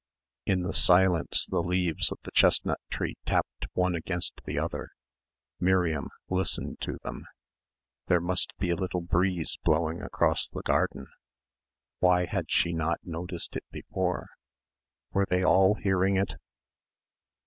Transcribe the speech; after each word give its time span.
In 0.47 0.63
the 0.63 0.73
silence 0.73 1.45
the 1.45 1.61
leaves 1.61 2.11
of 2.11 2.17
the 2.23 2.31
chestnut 2.31 2.79
tree 2.89 3.17
tapped 3.27 3.67
one 3.73 3.93
against 3.93 4.41
the 4.45 4.57
other. 4.57 4.89
Miriam 5.59 6.09
listened 6.27 6.81
to 6.81 6.97
them... 7.03 7.27
there 8.07 8.19
must 8.19 8.51
be 8.57 8.71
a 8.71 8.75
little 8.75 9.01
breeze 9.01 9.59
blowing 9.63 10.01
across 10.01 10.47
the 10.47 10.63
garden. 10.63 11.05
Why 11.99 12.25
had 12.25 12.49
she 12.49 12.73
not 12.73 12.97
noticed 13.03 13.55
it 13.55 13.65
before? 13.71 14.29
Were 15.11 15.27
they 15.29 15.43
all 15.45 15.75
hearing 15.75 16.15
it? 16.17 16.33